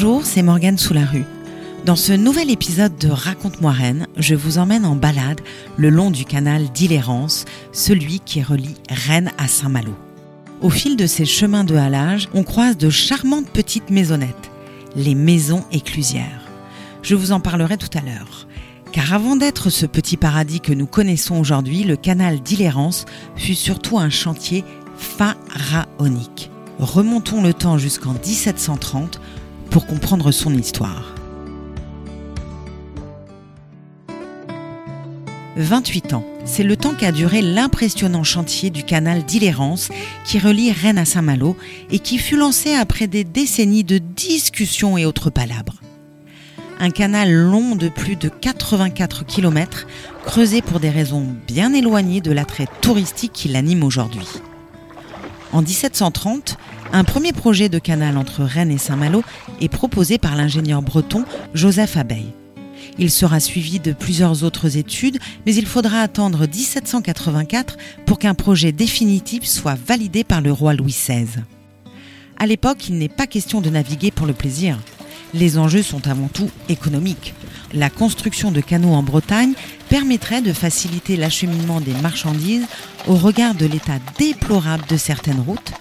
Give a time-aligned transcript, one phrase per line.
[0.00, 1.24] Bonjour, c'est Morgane sous la rue.
[1.84, 5.40] Dans ce nouvel épisode de Raconte-moi Rennes, je vous emmène en balade
[5.76, 9.92] le long du canal d'Illérance, celui qui relie Rennes à Saint-Malo.
[10.60, 14.52] Au fil de ces chemins de halage, on croise de charmantes petites maisonnettes,
[14.94, 16.46] les maisons éclusières.
[17.02, 18.46] Je vous en parlerai tout à l'heure.
[18.92, 23.04] Car avant d'être ce petit paradis que nous connaissons aujourd'hui, le canal d'Illérance
[23.34, 24.62] fut surtout un chantier
[24.96, 26.52] pharaonique.
[26.78, 29.20] Remontons le temps jusqu'en 1730
[29.70, 31.14] pour comprendre son histoire.
[35.56, 39.88] 28 ans, c'est le temps qu'a duré l'impressionnant chantier du canal d'Illérance
[40.24, 41.56] qui relie Rennes à Saint-Malo
[41.90, 45.74] et qui fut lancé après des décennies de discussions et autres palabres.
[46.78, 49.88] Un canal long de plus de 84 km,
[50.24, 54.28] creusé pour des raisons bien éloignées de l'attrait touristique qui l'anime aujourd'hui.
[55.52, 56.56] En 1730,
[56.92, 59.22] un premier projet de canal entre Rennes et Saint-Malo
[59.60, 61.24] est proposé par l'ingénieur breton
[61.54, 62.32] Joseph Abeille.
[62.98, 68.72] Il sera suivi de plusieurs autres études, mais il faudra attendre 1784 pour qu'un projet
[68.72, 71.26] définitif soit validé par le roi Louis XVI.
[72.38, 74.78] À l'époque, il n'est pas question de naviguer pour le plaisir.
[75.34, 77.34] Les enjeux sont avant tout économiques.
[77.74, 79.52] La construction de canaux en Bretagne
[79.90, 82.64] permettrait de faciliter l'acheminement des marchandises
[83.06, 85.72] au regard de l'état déplorable de certaines routes,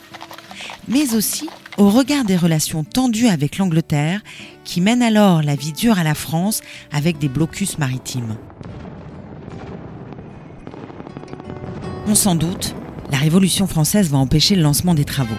[0.87, 4.21] mais aussi au regard des relations tendues avec l'Angleterre,
[4.63, 8.37] qui mène alors la vie dure à la France avec des blocus maritimes.
[12.07, 12.73] On s'en doute,
[13.11, 15.35] la Révolution française va empêcher le lancement des travaux.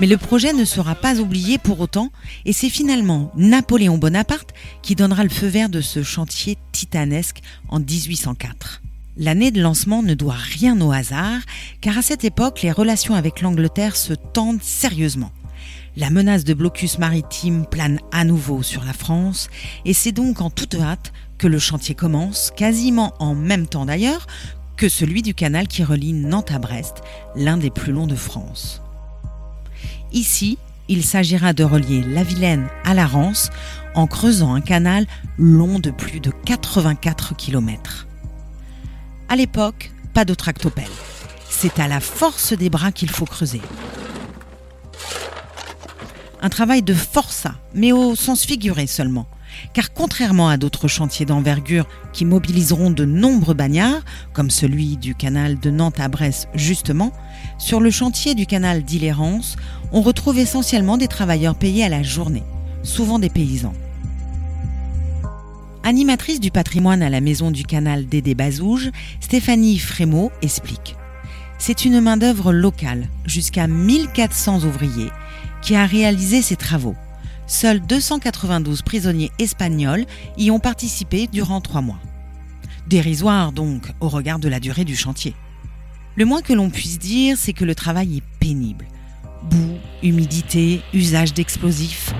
[0.00, 2.10] Mais le projet ne sera pas oublié pour autant,
[2.44, 4.50] et c'est finalement Napoléon Bonaparte
[4.82, 8.82] qui donnera le feu vert de ce chantier titanesque en 1804.
[9.18, 11.40] L'année de lancement ne doit rien au hasard,
[11.82, 15.32] car à cette époque, les relations avec l'Angleterre se tendent sérieusement.
[15.98, 19.50] La menace de blocus maritime plane à nouveau sur la France,
[19.84, 24.26] et c'est donc en toute hâte que le chantier commence, quasiment en même temps d'ailleurs
[24.78, 27.02] que celui du canal qui relie Nantes à Brest,
[27.36, 28.80] l'un des plus longs de France.
[30.12, 30.56] Ici,
[30.88, 33.50] il s'agira de relier la Vilaine à la Rance
[33.94, 35.06] en creusant un canal
[35.36, 38.06] long de plus de 84 km.
[39.32, 40.84] À l'époque, pas de tractopelle.
[41.48, 43.62] C'est à la force des bras qu'il faut creuser.
[46.42, 49.26] Un travail de forçat, mais au sens figuré seulement.
[49.72, 54.02] Car contrairement à d'autres chantiers d'envergure qui mobiliseront de nombreux bagnards,
[54.34, 57.10] comme celui du canal de Nantes à Brest justement,
[57.56, 59.56] sur le chantier du canal d'Illérance,
[59.92, 62.44] on retrouve essentiellement des travailleurs payés à la journée,
[62.82, 63.72] souvent des paysans.
[65.84, 70.94] Animatrice du patrimoine à la maison du canal Dédé Bazouge, Stéphanie Frémaux explique.
[71.58, 75.10] C'est une main-d'œuvre locale, jusqu'à 1400 ouvriers,
[75.60, 76.94] qui a réalisé ces travaux.
[77.48, 80.04] Seuls 292 prisonniers espagnols
[80.38, 81.98] y ont participé durant trois mois.
[82.86, 85.34] Dérisoire donc au regard de la durée du chantier.
[86.14, 88.86] Le moins que l'on puisse dire, c'est que le travail est pénible.
[89.50, 92.14] Boue, humidité, usage d'explosifs.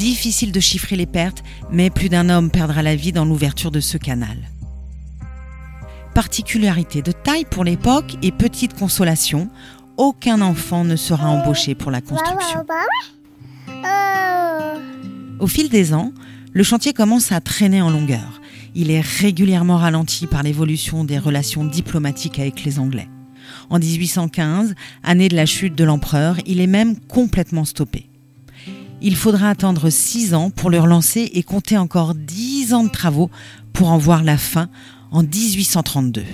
[0.00, 3.80] Difficile de chiffrer les pertes, mais plus d'un homme perdra la vie dans l'ouverture de
[3.80, 4.38] ce canal.
[6.14, 9.50] Particularité de taille pour l'époque et petite consolation,
[9.98, 12.64] aucun enfant ne sera embauché pour la construction.
[15.38, 16.14] Au fil des ans,
[16.54, 18.40] le chantier commence à traîner en longueur.
[18.74, 23.10] Il est régulièrement ralenti par l'évolution des relations diplomatiques avec les Anglais.
[23.68, 28.09] En 1815, année de la chute de l'empereur, il est même complètement stoppé
[29.02, 33.30] il faudra attendre 6 ans pour le relancer et compter encore 10 ans de travaux
[33.72, 34.68] pour en voir la fin
[35.10, 36.24] en 1832.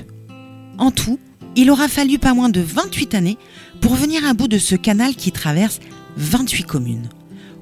[0.78, 1.18] En tout,
[1.54, 3.38] il aura fallu pas moins de 28 années
[3.80, 5.80] pour venir à bout de ce canal qui traverse
[6.16, 7.08] 28 communes.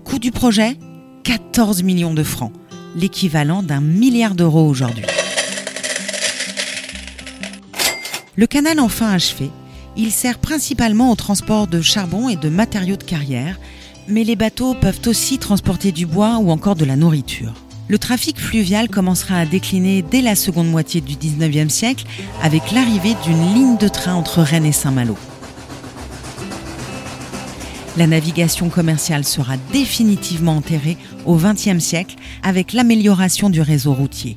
[0.05, 0.79] Coût du projet
[1.25, 2.53] 14 millions de francs,
[2.97, 5.05] l'équivalent d'un milliard d'euros aujourd'hui.
[8.37, 9.51] Le canal enfin achevé,
[9.97, 13.61] il sert principalement au transport de charbon et de matériaux de carrière,
[14.09, 17.53] mais les bateaux peuvent aussi transporter du bois ou encore de la nourriture.
[17.89, 22.07] Le trafic fluvial commencera à décliner dès la seconde moitié du 19e siècle
[22.43, 25.17] avec l'arrivée d'une ligne de train entre Rennes et Saint-Malo.
[27.97, 30.97] La navigation commerciale sera définitivement enterrée
[31.27, 34.37] au XXe siècle avec l'amélioration du réseau routier.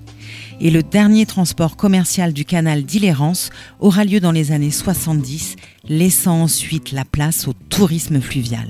[0.59, 3.49] Et le dernier transport commercial du canal d'Illérance
[3.79, 5.55] aura lieu dans les années 70,
[5.87, 8.67] laissant ensuite la place au tourisme fluvial.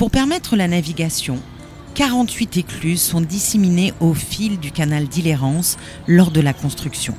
[0.00, 1.38] Pour permettre la navigation,
[1.92, 5.76] 48 écluses sont disséminées au fil du canal d'Illérance
[6.08, 7.14] lors de la construction.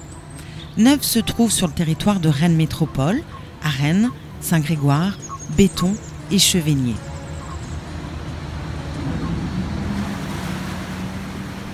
[0.77, 3.21] Neuf se trouve sur le territoire de Rennes Métropole,
[3.63, 5.19] à Rennes, Saint-Grégoire,
[5.55, 5.93] Béton
[6.31, 6.95] et Chevigné.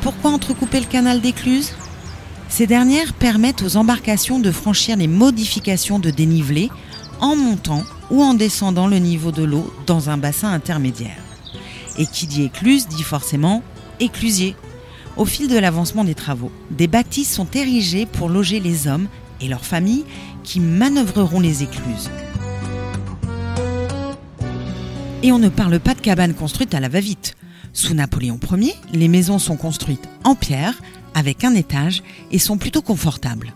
[0.01, 1.71] Pourquoi entrecouper le canal d'écluse
[2.49, 6.69] Ces dernières permettent aux embarcations de franchir les modifications de dénivelé
[7.21, 11.17] en montant ou en descendant le niveau de l'eau dans un bassin intermédiaire.
[11.97, 13.63] Et qui dit écluse dit forcément
[13.99, 14.55] éclusier.
[15.15, 19.07] Au fil de l'avancement des travaux, des bâtisses sont érigées pour loger les hommes
[19.41, 20.05] et leurs familles
[20.43, 22.09] qui manœuvreront les écluses.
[25.23, 27.35] Et on ne parle pas de cabanes construites à la va-vite.
[27.73, 30.75] Sous Napoléon Ier, les maisons sont construites en pierre,
[31.15, 33.53] avec un étage, et sont plutôt confortables.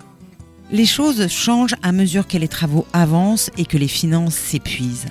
[0.71, 5.07] Les choses changent à mesure que les travaux avancent et que les finances s'épuisent.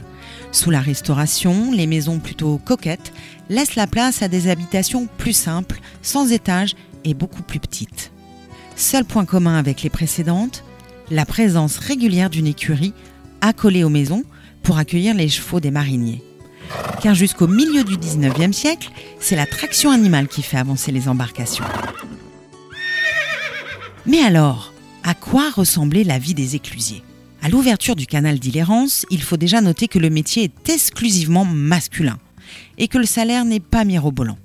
[0.52, 3.12] Sous la Restauration, les maisons plutôt coquettes
[3.48, 6.74] laissent la place à des habitations plus simples, sans étage
[7.04, 8.10] et beaucoup plus petites.
[8.74, 10.64] Seul point commun avec les précédentes,
[11.10, 12.94] la présence régulière d'une écurie
[13.40, 14.24] accolée aux maisons
[14.62, 16.22] pour accueillir les chevaux des mariniers
[17.00, 21.64] car jusqu'au milieu du 19e siècle, c'est la traction animale qui fait avancer les embarcations.
[24.06, 24.72] Mais alors,
[25.05, 27.02] à quoi ressemblait la vie des éclusiers?
[27.43, 32.19] À l'ouverture du canal d'Illérance, il faut déjà noter que le métier est exclusivement masculin
[32.76, 34.37] et que le salaire n'est pas mirobolant.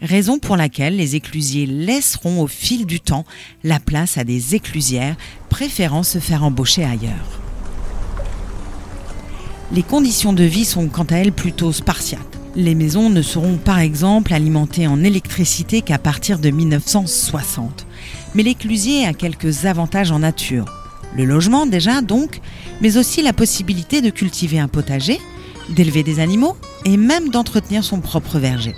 [0.00, 3.24] Raison pour laquelle les éclusiers laisseront au fil du temps
[3.64, 5.16] la place à des éclusières
[5.48, 7.40] préférant se faire embaucher ailleurs.
[9.72, 12.38] Les conditions de vie sont quant à elles plutôt spartiates.
[12.54, 17.87] Les maisons ne seront par exemple alimentées en électricité qu'à partir de 1960.
[18.34, 20.66] Mais l'éclusier a quelques avantages en nature.
[21.16, 22.40] Le logement déjà donc,
[22.80, 25.18] mais aussi la possibilité de cultiver un potager,
[25.70, 28.74] d'élever des animaux et même d'entretenir son propre verger.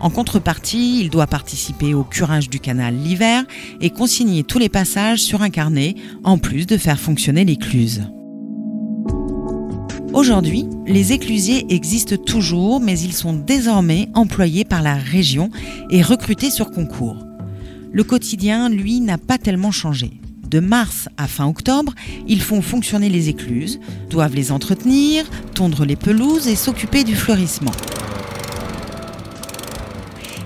[0.00, 3.44] En contrepartie, il doit participer au curage du canal l'hiver
[3.80, 5.94] et consigner tous les passages sur un carnet,
[6.24, 8.02] en plus de faire fonctionner l'écluse.
[10.14, 15.50] Aujourd'hui, les éclusiers existent toujours, mais ils sont désormais employés par la région
[15.88, 17.16] et recrutés sur concours.
[17.92, 20.10] Le quotidien, lui, n'a pas tellement changé.
[20.46, 21.94] De mars à fin octobre,
[22.28, 23.80] ils font fonctionner les écluses,
[24.10, 25.24] doivent les entretenir,
[25.54, 27.72] tondre les pelouses et s'occuper du fleurissement.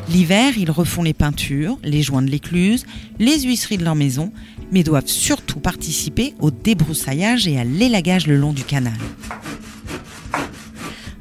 [0.08, 2.86] L'hiver, ils refont les peintures, les joints de l'écluse,
[3.18, 4.32] les huisseries de leur maison,
[4.70, 8.94] mais doivent surtout participer au débroussaillage et à l'élagage le long du canal.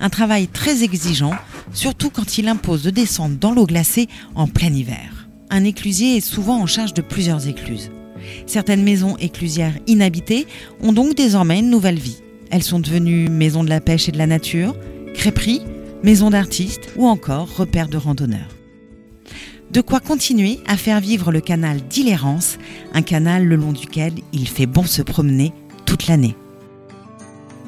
[0.05, 1.33] Un travail très exigeant,
[1.73, 5.27] surtout quand il impose de descendre dans l'eau glacée en plein hiver.
[5.49, 7.89] Un éclusier est souvent en charge de plusieurs écluses.
[8.45, 10.45] Certaines maisons éclusières inhabitées
[10.79, 12.21] ont donc désormais une nouvelle vie.
[12.51, 14.75] Elles sont devenues maisons de la pêche et de la nature,
[15.15, 15.63] crêperies,
[16.03, 18.55] maisons d'artistes ou encore repères de randonneurs.
[19.71, 22.59] De quoi continuer à faire vivre le canal d'Illérance,
[22.93, 25.51] un canal le long duquel il fait bon se promener
[25.87, 26.35] toute l'année.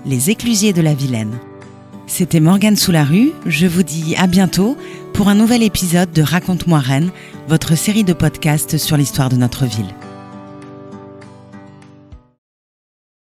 [0.05, 1.39] Les éclusiers de la Vilaine.
[2.07, 4.77] C'était Morgane sous la rue, je vous dis à bientôt
[5.13, 7.11] pour un nouvel épisode de Raconte-moi Rennes,
[7.49, 9.93] votre série de podcasts sur l'histoire de notre ville.